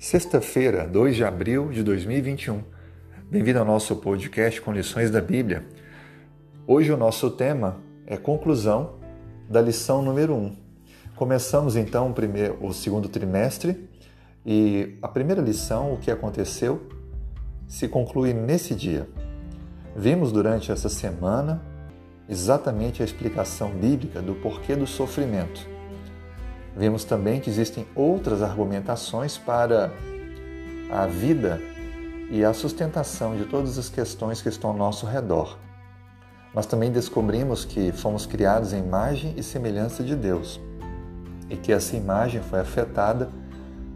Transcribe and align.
Sexta-feira, 0.00 0.86
2 0.86 1.14
de 1.14 1.24
abril 1.24 1.68
de 1.68 1.82
2021. 1.82 2.64
Bem-vindo 3.30 3.58
ao 3.58 3.66
nosso 3.66 3.94
podcast 3.96 4.58
com 4.62 4.72
lições 4.72 5.10
da 5.10 5.20
Bíblia. 5.20 5.62
Hoje 6.66 6.90
o 6.90 6.96
nosso 6.96 7.30
tema 7.30 7.76
é 8.06 8.16
conclusão 8.16 8.94
da 9.46 9.60
lição 9.60 10.00
número 10.00 10.34
1. 10.34 10.56
Começamos 11.14 11.76
então 11.76 12.08
o, 12.08 12.14
primeiro, 12.14 12.56
o 12.64 12.72
segundo 12.72 13.10
trimestre 13.10 13.90
e 14.44 14.96
a 15.02 15.06
primeira 15.06 15.42
lição, 15.42 15.92
o 15.92 15.98
que 15.98 16.10
aconteceu, 16.10 16.80
se 17.68 17.86
conclui 17.86 18.32
nesse 18.32 18.74
dia. 18.74 19.06
Vimos 19.94 20.32
durante 20.32 20.72
essa 20.72 20.88
semana 20.88 21.62
exatamente 22.26 23.02
a 23.02 23.04
explicação 23.04 23.70
bíblica 23.72 24.22
do 24.22 24.34
porquê 24.36 24.74
do 24.74 24.86
sofrimento 24.86 25.68
Vemos 26.80 27.04
também 27.04 27.40
que 27.40 27.50
existem 27.50 27.86
outras 27.94 28.40
argumentações 28.40 29.36
para 29.36 29.92
a 30.90 31.04
vida 31.04 31.60
e 32.30 32.42
a 32.42 32.54
sustentação 32.54 33.36
de 33.36 33.44
todas 33.44 33.76
as 33.76 33.90
questões 33.90 34.40
que 34.40 34.48
estão 34.48 34.70
ao 34.70 34.76
nosso 34.78 35.04
redor. 35.04 35.58
Mas 36.54 36.64
também 36.64 36.90
descobrimos 36.90 37.66
que 37.66 37.92
fomos 37.92 38.24
criados 38.24 38.72
em 38.72 38.78
imagem 38.78 39.34
e 39.36 39.42
semelhança 39.42 40.02
de 40.02 40.16
Deus 40.16 40.58
e 41.50 41.56
que 41.56 41.70
essa 41.70 41.94
imagem 41.98 42.40
foi 42.40 42.60
afetada 42.60 43.28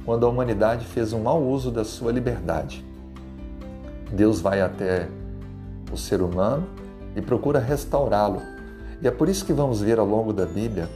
quando 0.04 0.26
a 0.26 0.28
humanidade 0.28 0.84
fez 0.84 1.14
um 1.14 1.22
mau 1.22 1.42
uso 1.42 1.70
da 1.70 1.86
sua 1.86 2.12
liberdade. 2.12 2.84
Deus 4.12 4.42
vai 4.42 4.60
até 4.60 5.08
o 5.90 5.96
ser 5.96 6.20
humano 6.20 6.68
e 7.16 7.22
procura 7.22 7.58
restaurá-lo. 7.58 8.42
E 9.00 9.08
é 9.08 9.10
por 9.10 9.30
isso 9.30 9.46
que 9.46 9.54
vamos 9.54 9.80
ver 9.80 9.98
ao 9.98 10.06
longo 10.06 10.34
da 10.34 10.44
Bíblia 10.44 10.86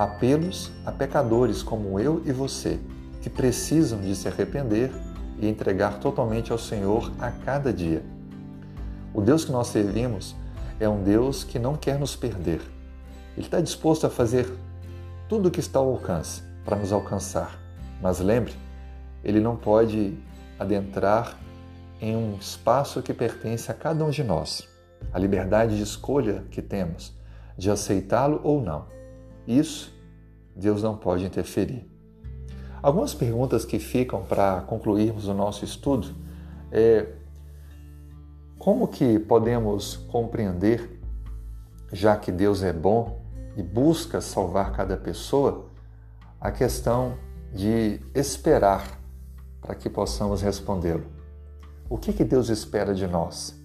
apelos 0.00 0.72
a 0.86 0.90
pecadores 0.90 1.62
como 1.62 2.00
eu 2.00 2.22
e 2.24 2.32
você, 2.32 2.80
que 3.20 3.28
precisam 3.28 4.00
de 4.00 4.16
se 4.16 4.26
arrepender 4.28 4.90
e 5.38 5.46
entregar 5.46 5.98
totalmente 5.98 6.50
ao 6.50 6.56
Senhor 6.56 7.12
a 7.20 7.30
cada 7.30 7.70
dia. 7.70 8.02
O 9.12 9.20
Deus 9.20 9.44
que 9.44 9.52
nós 9.52 9.66
servimos 9.66 10.34
é 10.78 10.88
um 10.88 11.02
Deus 11.02 11.44
que 11.44 11.58
não 11.58 11.76
quer 11.76 11.98
nos 11.98 12.16
perder. 12.16 12.62
Ele 13.36 13.44
está 13.44 13.60
disposto 13.60 14.06
a 14.06 14.10
fazer 14.10 14.50
tudo 15.28 15.48
o 15.48 15.50
que 15.50 15.60
está 15.60 15.78
ao 15.78 15.90
alcance 15.90 16.42
para 16.64 16.76
nos 16.76 16.94
alcançar. 16.94 17.60
Mas 18.00 18.20
lembre, 18.20 18.54
ele 19.22 19.38
não 19.38 19.54
pode 19.54 20.16
adentrar 20.58 21.36
em 22.00 22.16
um 22.16 22.36
espaço 22.40 23.02
que 23.02 23.12
pertence 23.12 23.70
a 23.70 23.74
cada 23.74 24.02
um 24.02 24.08
de 24.08 24.24
nós. 24.24 24.66
A 25.12 25.18
liberdade 25.18 25.76
de 25.76 25.82
escolha 25.82 26.42
que 26.50 26.62
temos 26.62 27.14
de 27.58 27.70
aceitá-lo 27.70 28.40
ou 28.42 28.62
não. 28.62 28.86
Isso 29.46 29.99
Deus 30.60 30.82
não 30.82 30.96
pode 30.96 31.24
interferir. 31.24 31.90
Algumas 32.82 33.14
perguntas 33.14 33.64
que 33.64 33.78
ficam 33.78 34.22
para 34.22 34.60
concluirmos 34.62 35.26
o 35.26 35.34
nosso 35.34 35.64
estudo 35.64 36.14
é 36.70 37.06
como 38.58 38.86
que 38.86 39.18
podemos 39.18 39.96
compreender, 39.96 41.00
já 41.92 42.16
que 42.16 42.30
Deus 42.30 42.62
é 42.62 42.72
bom 42.72 43.20
e 43.56 43.62
busca 43.62 44.20
salvar 44.20 44.72
cada 44.72 44.96
pessoa, 44.96 45.66
a 46.40 46.50
questão 46.50 47.16
de 47.52 48.00
esperar 48.14 49.00
para 49.60 49.74
que 49.74 49.90
possamos 49.90 50.40
respondê-lo. 50.40 51.06
O 51.88 51.98
que, 51.98 52.12
que 52.12 52.24
Deus 52.24 52.48
espera 52.48 52.94
de 52.94 53.06
nós? 53.06 53.58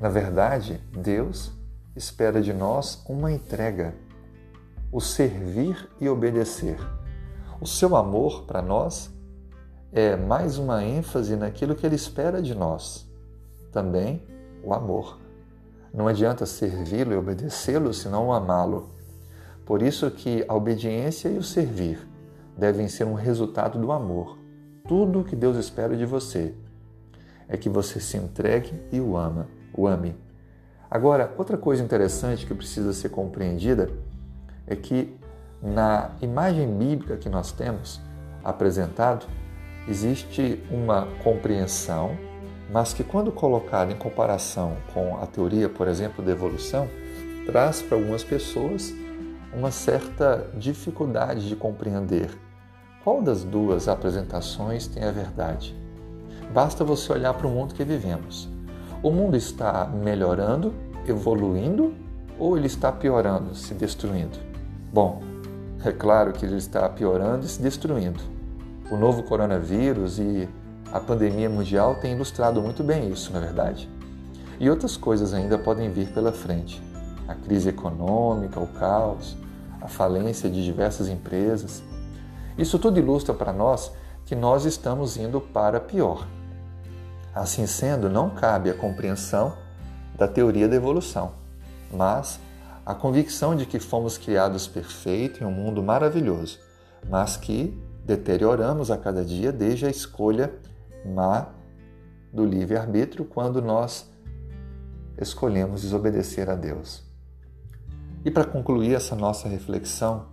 Na 0.00 0.08
verdade, 0.08 0.80
Deus 0.96 1.52
espera 1.94 2.40
de 2.40 2.52
nós 2.52 3.04
uma 3.08 3.30
entrega 3.30 3.94
o 4.92 5.00
servir 5.00 5.88
e 6.00 6.08
obedecer. 6.08 6.78
O 7.60 7.66
seu 7.66 7.94
amor 7.94 8.42
para 8.44 8.60
nós 8.60 9.10
é 9.92 10.16
mais 10.16 10.58
uma 10.58 10.82
ênfase 10.82 11.36
naquilo 11.36 11.76
que 11.76 11.86
ele 11.86 11.94
espera 11.94 12.42
de 12.42 12.54
nós. 12.54 13.08
Também 13.70 14.26
o 14.64 14.74
amor. 14.74 15.20
Não 15.94 16.08
adianta 16.08 16.44
servi-lo 16.44 17.12
e 17.12 17.16
obedecê-lo 17.16 17.94
se 17.94 18.08
não 18.08 18.32
amá-lo. 18.32 18.88
Por 19.64 19.80
isso 19.80 20.10
que 20.10 20.44
a 20.48 20.54
obediência 20.54 21.28
e 21.28 21.38
o 21.38 21.42
servir 21.42 22.08
devem 22.56 22.88
ser 22.88 23.04
um 23.04 23.14
resultado 23.14 23.78
do 23.78 23.92
amor. 23.92 24.38
Tudo 24.88 25.20
o 25.20 25.24
que 25.24 25.36
Deus 25.36 25.56
espera 25.56 25.96
de 25.96 26.04
você 26.04 26.54
é 27.48 27.56
que 27.56 27.68
você 27.68 28.00
se 28.00 28.16
entregue 28.16 28.72
e 28.90 29.00
o 29.00 29.16
ama, 29.16 29.48
o 29.72 29.86
ame. 29.86 30.16
Agora, 30.90 31.32
outra 31.38 31.56
coisa 31.56 31.82
interessante 31.82 32.44
que 32.44 32.54
precisa 32.54 32.92
ser 32.92 33.10
compreendida 33.10 33.88
é 34.70 34.76
que 34.76 35.14
na 35.60 36.12
imagem 36.22 36.66
bíblica 36.74 37.18
que 37.18 37.28
nós 37.28 37.52
temos 37.52 38.00
apresentado, 38.42 39.26
existe 39.86 40.62
uma 40.70 41.06
compreensão, 41.22 42.16
mas 42.72 42.94
que, 42.94 43.04
quando 43.04 43.32
colocada 43.32 43.92
em 43.92 43.96
comparação 43.96 44.76
com 44.94 45.16
a 45.16 45.26
teoria, 45.26 45.68
por 45.68 45.88
exemplo, 45.88 46.24
da 46.24 46.30
evolução, 46.30 46.88
traz 47.44 47.82
para 47.82 47.98
algumas 47.98 48.22
pessoas 48.22 48.94
uma 49.52 49.70
certa 49.70 50.48
dificuldade 50.54 51.48
de 51.48 51.56
compreender 51.56 52.30
qual 53.02 53.20
das 53.20 53.42
duas 53.42 53.88
apresentações 53.88 54.86
tem 54.86 55.02
a 55.02 55.10
verdade. 55.10 55.76
Basta 56.54 56.84
você 56.84 57.12
olhar 57.12 57.34
para 57.34 57.46
o 57.46 57.50
mundo 57.50 57.74
que 57.74 57.82
vivemos. 57.82 58.48
O 59.02 59.10
mundo 59.10 59.36
está 59.36 59.86
melhorando, 59.86 60.72
evoluindo 61.06 61.94
ou 62.38 62.56
ele 62.56 62.66
está 62.66 62.92
piorando, 62.92 63.54
se 63.54 63.74
destruindo? 63.74 64.49
Bom, 64.92 65.22
é 65.84 65.92
claro 65.92 66.32
que 66.32 66.44
ele 66.44 66.56
está 66.56 66.88
piorando 66.88 67.46
e 67.46 67.48
se 67.48 67.62
destruindo. 67.62 68.20
O 68.90 68.96
novo 68.96 69.22
coronavírus 69.22 70.18
e 70.18 70.48
a 70.92 70.98
pandemia 70.98 71.48
mundial 71.48 71.94
têm 71.94 72.14
ilustrado 72.14 72.60
muito 72.60 72.82
bem 72.82 73.08
isso, 73.08 73.32
na 73.32 73.38
é 73.38 73.42
verdade. 73.42 73.88
E 74.58 74.68
outras 74.68 74.96
coisas 74.96 75.32
ainda 75.32 75.56
podem 75.56 75.88
vir 75.88 76.08
pela 76.12 76.32
frente. 76.32 76.82
A 77.28 77.36
crise 77.36 77.68
econômica, 77.68 78.58
o 78.58 78.66
caos, 78.66 79.36
a 79.80 79.86
falência 79.86 80.50
de 80.50 80.64
diversas 80.64 81.08
empresas. 81.08 81.84
Isso 82.58 82.76
tudo 82.76 82.98
ilustra 82.98 83.32
para 83.32 83.52
nós 83.52 83.92
que 84.26 84.34
nós 84.34 84.64
estamos 84.64 85.16
indo 85.16 85.40
para 85.40 85.78
pior. 85.78 86.26
Assim 87.32 87.64
sendo, 87.64 88.10
não 88.10 88.28
cabe 88.28 88.68
a 88.68 88.74
compreensão 88.74 89.54
da 90.18 90.26
teoria 90.26 90.68
da 90.68 90.74
evolução, 90.74 91.30
mas 91.92 92.40
a 92.84 92.94
convicção 92.94 93.54
de 93.54 93.66
que 93.66 93.78
fomos 93.78 94.18
criados 94.18 94.66
perfeitos 94.66 95.40
em 95.40 95.44
um 95.44 95.50
mundo 95.50 95.82
maravilhoso, 95.82 96.58
mas 97.08 97.36
que 97.36 97.78
deterioramos 98.04 98.90
a 98.90 98.96
cada 98.96 99.24
dia 99.24 99.52
desde 99.52 99.86
a 99.86 99.90
escolha 99.90 100.52
má 101.04 101.48
do 102.32 102.44
livre-arbítrio 102.44 103.24
quando 103.24 103.60
nós 103.60 104.10
escolhemos 105.18 105.82
desobedecer 105.82 106.48
a 106.48 106.54
Deus. 106.54 107.02
E 108.24 108.30
para 108.30 108.44
concluir 108.44 108.94
essa 108.94 109.14
nossa 109.14 109.48
reflexão, 109.48 110.26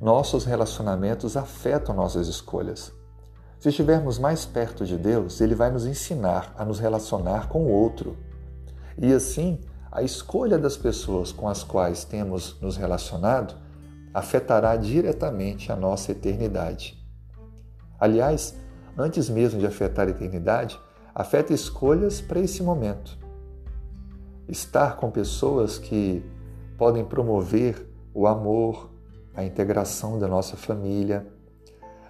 nossos 0.00 0.44
relacionamentos 0.44 1.36
afetam 1.36 1.94
nossas 1.94 2.28
escolhas. 2.28 2.92
Se 3.58 3.68
estivermos 3.68 4.18
mais 4.18 4.44
perto 4.44 4.84
de 4.84 4.98
Deus, 4.98 5.40
Ele 5.40 5.54
vai 5.54 5.70
nos 5.70 5.86
ensinar 5.86 6.54
a 6.56 6.64
nos 6.64 6.78
relacionar 6.78 7.48
com 7.48 7.64
o 7.64 7.70
outro. 7.70 8.16
E 8.98 9.12
assim, 9.12 9.58
a 9.94 10.02
escolha 10.02 10.58
das 10.58 10.76
pessoas 10.76 11.30
com 11.30 11.48
as 11.48 11.62
quais 11.62 12.04
temos 12.04 12.60
nos 12.60 12.76
relacionado 12.76 13.54
afetará 14.12 14.76
diretamente 14.76 15.70
a 15.70 15.76
nossa 15.76 16.10
eternidade. 16.10 17.00
Aliás, 17.98 18.58
antes 18.98 19.30
mesmo 19.30 19.60
de 19.60 19.66
afetar 19.66 20.08
a 20.08 20.10
eternidade, 20.10 20.80
afeta 21.14 21.54
escolhas 21.54 22.20
para 22.20 22.40
esse 22.40 22.60
momento. 22.60 23.16
Estar 24.48 24.96
com 24.96 25.12
pessoas 25.12 25.78
que 25.78 26.28
podem 26.76 27.04
promover 27.04 27.88
o 28.12 28.26
amor, 28.26 28.90
a 29.32 29.44
integração 29.44 30.18
da 30.18 30.26
nossa 30.26 30.56
família, 30.56 31.24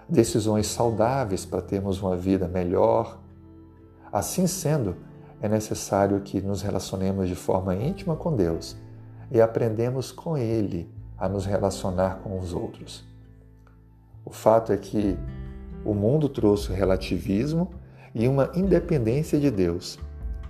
decisões 0.08 0.68
saudáveis 0.68 1.44
para 1.44 1.60
termos 1.60 2.00
uma 2.00 2.16
vida 2.16 2.48
melhor. 2.48 3.20
Assim 4.10 4.46
sendo, 4.46 4.96
é 5.40 5.48
necessário 5.48 6.20
que 6.20 6.40
nos 6.40 6.62
relacionemos 6.62 7.28
de 7.28 7.34
forma 7.34 7.74
íntima 7.74 8.16
com 8.16 8.34
Deus 8.34 8.76
e 9.30 9.40
aprendemos 9.40 10.10
com 10.10 10.36
Ele 10.36 10.88
a 11.18 11.28
nos 11.28 11.44
relacionar 11.44 12.20
com 12.22 12.38
os 12.38 12.52
outros. 12.52 13.04
O 14.24 14.30
fato 14.30 14.72
é 14.72 14.76
que 14.76 15.16
o 15.84 15.92
mundo 15.92 16.28
trouxe 16.28 16.72
relativismo 16.72 17.70
e 18.14 18.26
uma 18.26 18.50
independência 18.54 19.38
de 19.38 19.50
Deus, 19.50 19.98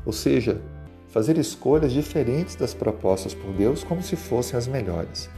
ou 0.06 0.12
seja, 0.12 0.60
fazer 1.08 1.38
escolhas 1.38 1.92
diferentes 1.92 2.56
das 2.56 2.74
propostas 2.74 3.34
por 3.34 3.52
Deus 3.52 3.82
como 3.82 4.02
se 4.02 4.16
fossem 4.16 4.58
as 4.58 4.66
melhores. 4.66 5.30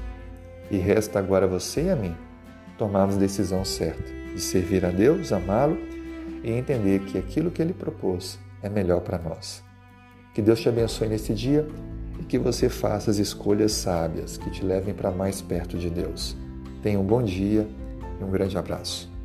E 0.71 0.77
resta 0.77 1.19
agora 1.19 1.47
você 1.47 1.85
e 1.85 1.91
a 1.91 1.97
mim 1.97 2.17
tomarmos 2.77 3.17
a 3.17 3.21
decisão 3.21 3.65
certa 3.65 4.13
de 4.35 4.41
servir 4.41 4.85
a 4.85 4.91
Deus, 4.91 5.33
amá-lo 5.33 5.79
e 6.43 6.51
entender 6.51 7.01
que 7.05 7.17
aquilo 7.17 7.51
que 7.51 7.63
Ele 7.63 7.73
propôs 7.73 8.39
é 8.67 8.69
melhor 8.69 9.01
para 9.01 9.19
nós. 9.19 9.63
Que 10.35 10.43
Deus 10.43 10.61
te 10.61 10.69
abençoe 10.69 11.09
nesse 11.09 11.33
dia 11.33 11.67
e 12.21 12.25
que 12.25 12.39
você 12.39 12.69
faça 12.69 13.11
as 13.11 13.19
escolhas 13.19 13.73
sábias 13.73 14.37
que 14.37 14.51
te 14.51 14.65
levem 14.65 14.93
para 14.93 15.11
mais 15.11 15.41
perto 15.41 15.79
de 15.79 15.89
Deus. 15.89 16.37
Tenha 16.83 17.01
um 17.01 17.05
bom 17.05 17.23
dia 17.23 17.67
e 18.21 18.25
um 18.25 18.31
grande 18.31 18.59
abraço. 18.59 19.16